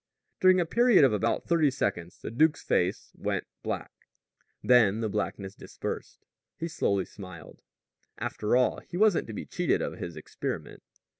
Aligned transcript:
During 0.39 0.59
a 0.59 0.65
period 0.65 1.03
of 1.03 1.13
about 1.13 1.45
thirty 1.47 1.69
seconds 1.69 2.17
the 2.23 2.31
duke's 2.31 2.63
face 2.63 3.11
went 3.13 3.45
black. 3.61 3.91
Then 4.63 4.99
the 4.99 5.09
blackness 5.09 5.53
dispersed. 5.53 6.25
He 6.57 6.67
slowly 6.69 7.05
smiled. 7.05 7.61
After 8.17 8.55
all, 8.55 8.79
he 8.79 8.97
wasn't 8.97 9.27
to 9.27 9.33
be 9.33 9.45
cheated 9.45 9.79
of 9.79 9.99
his 9.99 10.15
experiment. 10.17 10.81